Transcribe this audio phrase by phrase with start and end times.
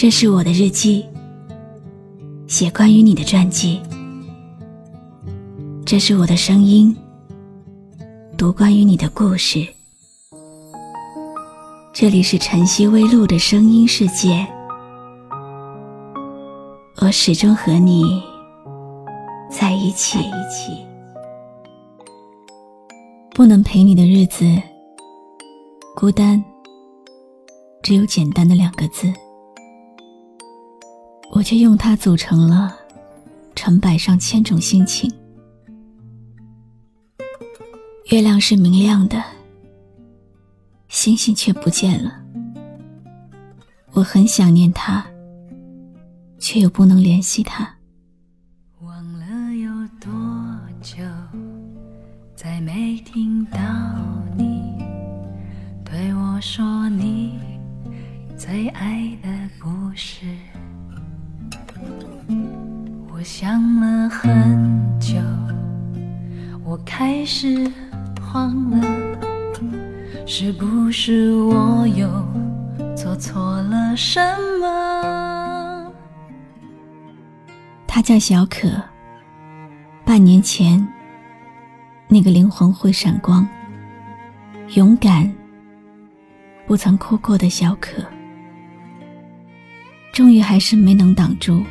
[0.00, 1.04] 这是我的日记，
[2.46, 3.78] 写关于你的传记。
[5.84, 6.96] 这是我的声音，
[8.34, 9.62] 读关于你的故事。
[11.92, 14.46] 这里是晨曦微露的声音世界，
[17.02, 18.22] 我始终和你
[19.50, 20.18] 在一起。
[23.34, 24.46] 不能陪你的日子，
[25.94, 26.42] 孤单，
[27.82, 29.12] 只有简单的两个字，
[31.30, 32.76] 我却用它组成了
[33.54, 35.10] 成百上千种心情。
[38.10, 39.22] 月亮是明亮的，
[40.88, 42.20] 星星却不见了。
[43.92, 45.06] 我很想念他，
[46.38, 47.72] 却又不能联系他。
[48.80, 49.70] 忘了有
[50.00, 50.10] 多
[50.82, 50.96] 久，
[52.34, 53.58] 再没听到
[54.36, 54.84] 你
[55.84, 57.38] 对我说你
[58.36, 59.28] 最爱的
[59.62, 60.24] 故事。
[63.20, 65.20] 我想了很久，
[66.64, 67.70] 我开始。
[68.18, 68.80] 慌了，
[70.26, 72.08] 是不是我又
[72.96, 74.18] 做错了什
[74.58, 75.92] 么？
[77.86, 78.70] 他叫小可，
[80.02, 80.88] 半年前，
[82.08, 83.46] 那个灵魂会闪光、
[84.76, 85.30] 勇敢、
[86.66, 88.02] 不曾哭过的小可，
[90.10, 91.62] 终于还是没能挡住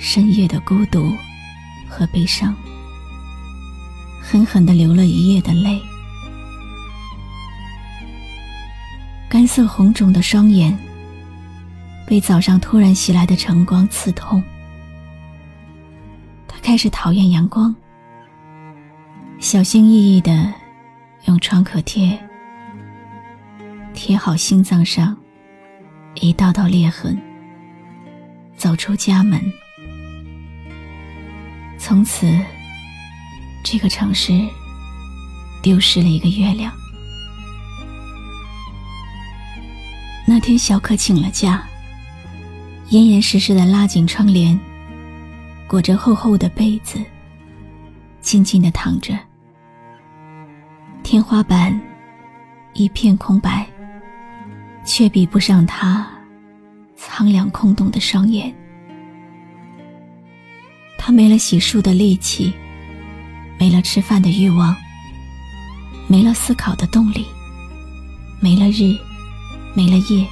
[0.00, 1.14] 深夜的孤独
[1.86, 2.56] 和悲伤。
[4.20, 5.80] 狠狠的流了一夜的泪，
[9.28, 10.76] 干涩红肿的双眼
[12.06, 14.42] 被早上突然袭来的晨光刺痛。
[16.48, 17.74] 他开始讨厌阳光，
[19.38, 20.52] 小心翼翼的
[21.26, 22.18] 用创可贴
[23.92, 25.16] 贴好心脏上
[26.14, 27.20] 一道道裂痕，
[28.56, 29.42] 走出家门，
[31.80, 32.30] 从此。
[33.62, 34.32] 这个城市
[35.62, 36.72] 丢失了一个月亮。
[40.26, 41.62] 那天，小可请了假，
[42.88, 44.58] 严严实实的拉紧窗帘，
[45.68, 46.98] 裹着厚厚的被子，
[48.20, 49.16] 静静的躺着。
[51.02, 51.78] 天花板
[52.72, 53.66] 一片空白，
[54.86, 56.08] 却比不上他
[56.96, 58.52] 苍凉空洞的双眼。
[61.02, 62.52] 他没了洗漱的力气。
[63.58, 64.74] 没了吃饭的欲望，
[66.06, 67.26] 没了思考的动力，
[68.40, 68.96] 没了日，
[69.74, 70.26] 没了夜，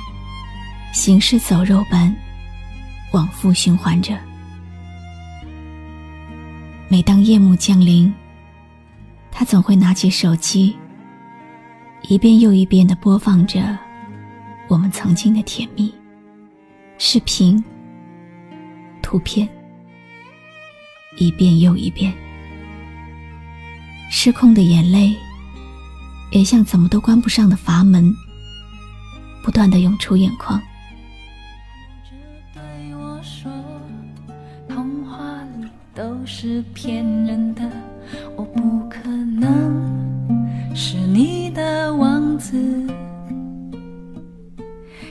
[0.94, 2.14] 行尸走肉般
[3.12, 4.18] 往复循环着。
[6.88, 8.10] 每当夜幕降临，
[9.30, 10.74] 他总会拿起手机，
[12.08, 13.78] 一遍又一遍的播放着
[14.68, 15.92] 我们曾经的甜蜜
[16.96, 17.62] 视频、
[19.02, 19.46] 图片，
[21.18, 22.12] 一遍又一遍。
[24.10, 25.14] 失控的眼泪，
[26.30, 28.14] 也像怎么都关不上的阀门，
[29.42, 30.60] 不断的涌出眼眶。
[32.54, 32.62] 对
[32.94, 33.50] 我说，
[34.68, 35.18] 童话
[35.60, 37.70] 里都是骗人的，
[38.36, 42.86] 我不可能是你的王子。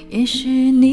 [0.10, 0.87] 也许你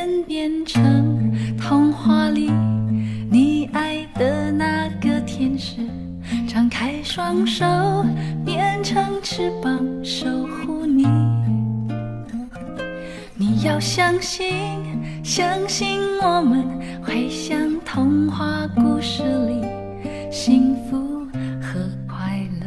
[0.00, 2.50] 我愿变成童话里
[3.30, 5.76] 你爱的那个天使，
[6.48, 7.66] 张开双手
[8.42, 11.06] 变成翅膀守护你。
[13.36, 14.48] 你要相信，
[15.22, 16.64] 相信我们
[17.02, 19.62] 会像童话故事里
[20.30, 21.26] 幸福
[21.60, 21.78] 和
[22.08, 22.66] 快乐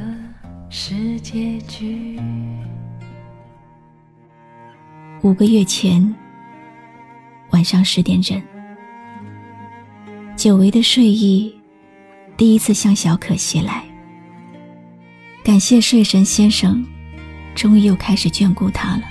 [0.69, 2.19] 是结局。
[5.23, 6.13] 五个月前，
[7.63, 8.43] 晚上十点整，
[10.35, 11.57] 久违的睡意
[12.35, 13.85] 第一次向小可袭来。
[15.45, 16.85] 感谢睡神先生，
[17.55, 19.03] 终于又开始眷顾他了。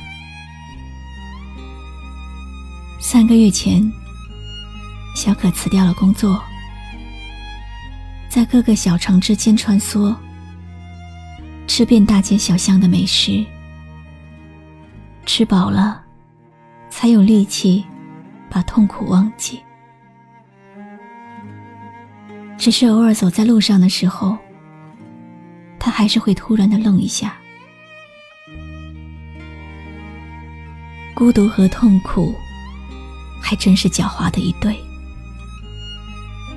[3.00, 3.91] 三个月前，
[5.17, 6.38] 小可辞掉了工作，
[8.29, 10.15] 在各个小城之间穿梭，
[11.67, 13.43] 吃遍大街小巷的美食，
[15.25, 16.03] 吃饱了。
[16.91, 17.82] 才有力气
[18.52, 19.62] 把痛苦忘记。
[22.58, 24.37] 只是偶尔走在路上的时候，
[25.78, 27.34] 他还是会突然的愣一下。
[31.14, 32.34] 孤独和痛苦，
[33.40, 34.78] 还真是狡猾的一对。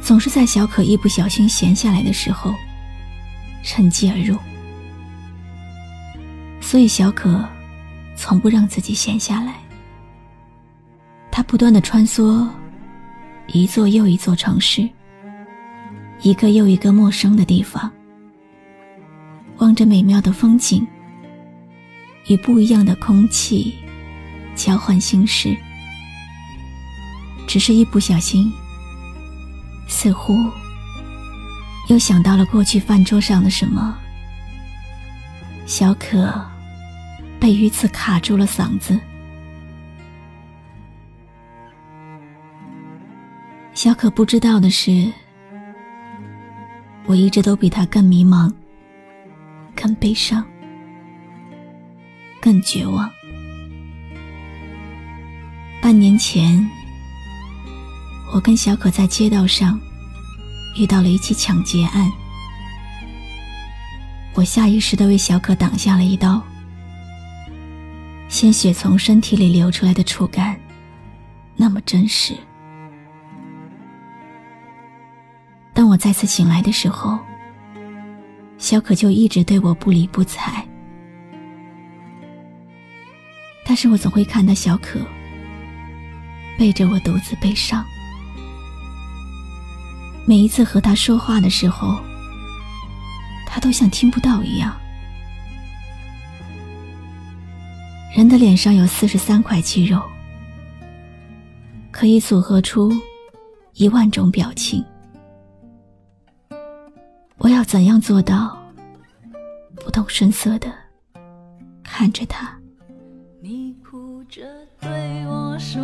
[0.01, 2.53] 总是在小可一不小心闲下来的时候，
[3.63, 4.38] 趁机而入。
[6.59, 7.47] 所以小可
[8.18, 9.65] 从不让自己闲下来。
[11.36, 12.48] 他不断的穿梭
[13.48, 14.88] 一座又一座城市，
[16.22, 17.92] 一个又一个陌生的地方，
[19.58, 20.88] 望着美妙的风景，
[22.28, 23.76] 与不一样的空气
[24.56, 25.54] 交换心事。
[27.46, 28.50] 只是一不小心。
[29.90, 30.38] 似乎
[31.90, 33.94] 又想到了过去饭桌上的什么，
[35.66, 36.34] 小可
[37.42, 38.98] 被鱼刺卡住了嗓子。
[43.86, 45.14] 小可不知道的是，
[47.06, 48.52] 我一直都比他更迷茫、
[49.76, 50.44] 更悲伤、
[52.42, 53.08] 更绝望。
[55.80, 56.68] 半年前。
[58.34, 59.80] 我跟小可在街道上
[60.76, 62.12] 遇到了一起抢劫案，
[64.34, 66.42] 我下意识的为小可挡下了一刀，
[68.30, 70.60] 鲜血从身体里流出来的触感
[71.56, 72.36] 那么真实。
[75.75, 77.19] 当我再次醒来的时候，
[78.57, 80.66] 小可就一直对我不理不睬，
[83.66, 85.01] 但是我总会看到小可
[86.57, 87.86] 背着我独自悲伤。
[90.25, 92.00] 每一次和他说话的时候，
[93.45, 94.74] 他都像听不到一样。
[98.16, 100.01] 人的脸上有四十三块肌肉，
[101.92, 102.89] 可以组合出
[103.74, 104.81] 一万种表情。
[107.45, 108.57] 我要怎样做到
[109.75, 110.68] 不动声色的
[111.83, 112.57] 看着他？
[113.39, 114.42] 你哭着
[114.81, 114.89] 对
[115.27, 115.80] 我说，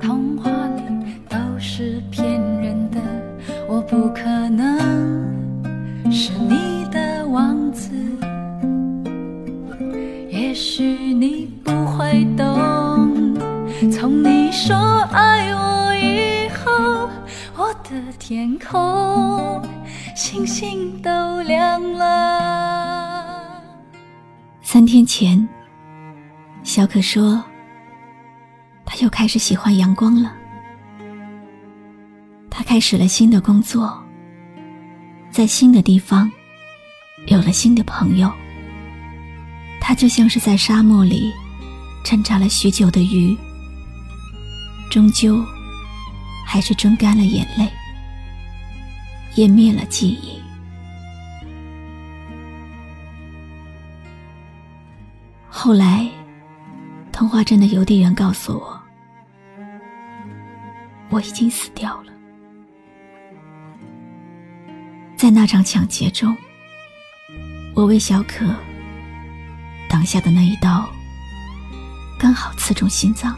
[0.00, 3.00] 童话里都是骗人的。
[3.66, 4.78] 我不可能
[6.12, 7.90] 是你的王子，
[10.30, 13.34] 也许你不会懂。
[13.90, 14.76] 从你说
[15.10, 17.10] 爱我以后，
[17.56, 19.60] 我的天空
[20.28, 23.62] 星星都亮了。
[24.60, 25.48] 三天前，
[26.64, 27.40] 小可说，
[28.84, 30.34] 他又开始喜欢阳光了。
[32.50, 33.96] 他开始了新的工作，
[35.30, 36.28] 在新的地方
[37.28, 38.28] 有了新的朋友。
[39.80, 41.32] 他就像是在沙漠里
[42.04, 43.36] 挣扎了许久的鱼，
[44.90, 45.40] 终究
[46.44, 47.70] 还是蒸干了眼泪，
[49.36, 50.40] 湮灭了记忆。
[55.46, 56.08] 后来，
[57.12, 58.80] 童话镇的邮递员告诉我，
[61.10, 62.12] 我已经死掉了。
[65.16, 66.34] 在那场抢劫中，
[67.74, 68.46] 我为小可
[69.88, 70.88] 挡下的那一刀，
[72.18, 73.36] 刚好刺中心脏。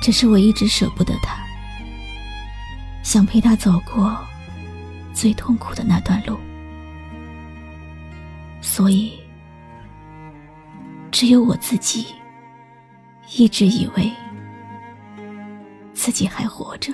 [0.00, 1.44] 只是我一直舍不得他，
[3.08, 4.14] 想陪他走过
[5.14, 6.38] 最痛苦的那段路，
[8.60, 9.18] 所以
[11.10, 12.08] 只有我自己
[13.34, 14.12] 一直以为
[15.94, 16.92] 自己还活着。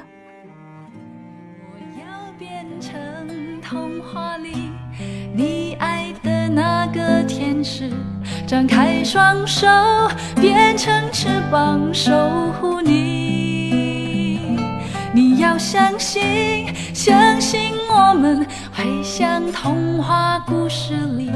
[8.46, 9.66] 张开双手，
[10.36, 12.12] 变成翅膀守
[12.52, 13.13] 护你。
[15.44, 21.30] 要相信，相信我们会像童话故事里，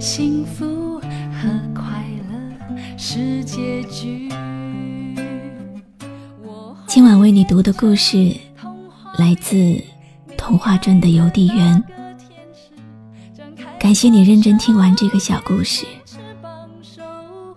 [0.00, 1.84] 幸福和快
[2.30, 4.30] 乐是结局。
[6.86, 8.34] 今晚为你读的故事
[9.18, 9.78] 来自
[10.38, 11.84] 童话镇的邮递员。
[13.78, 15.84] 感谢你认真听完这个小故事，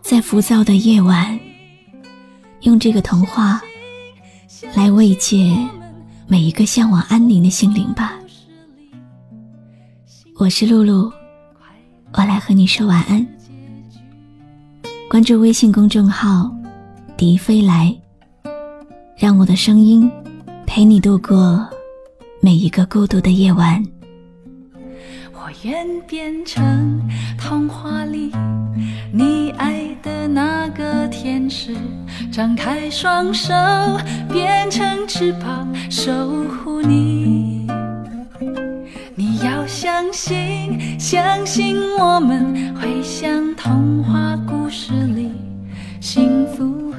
[0.02, 1.40] 在浮躁的夜晚，
[2.64, 3.62] 用这个童话
[4.76, 5.56] 来慰藉
[6.28, 8.14] 每一个向往安宁的心灵吧。
[10.38, 11.12] 我是露露，
[12.14, 13.26] 我来和你说晚安。
[15.10, 16.52] 关注微信公众号
[17.18, 17.96] “笛飞来”，
[19.18, 20.10] 让我的声音
[20.66, 21.68] 陪你度过
[22.42, 23.84] 每一个孤独的夜晚。
[25.40, 27.00] 我愿变成
[27.38, 28.32] 童话里
[29.14, 31.76] 你爱的那个天使，
[32.32, 33.54] 张开双手，
[34.32, 36.12] 变成翅膀守
[36.44, 37.68] 护你。
[39.14, 45.32] 你要相信，相信我们会像童话故事里，
[46.02, 46.98] 幸福和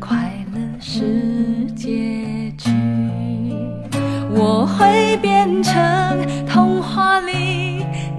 [0.00, 2.70] 快乐是结局。
[4.32, 5.74] 我会变成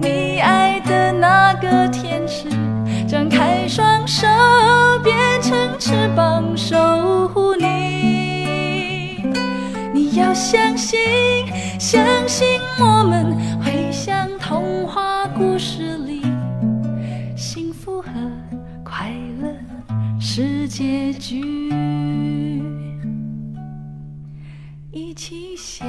[0.02, 2.50] 你爱的那个天使，
[3.06, 4.26] 张开双手
[5.04, 9.24] 变成翅膀守护你。
[9.94, 10.98] 你要相信，
[11.78, 16.22] 相信我们会像童话故事里，
[17.36, 18.10] 幸福和
[18.84, 19.54] 快乐
[20.18, 21.72] 是结局。
[24.90, 25.84] 一起写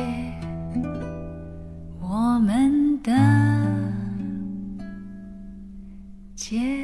[2.00, 3.12] 我们的
[6.54, 6.83] 结局。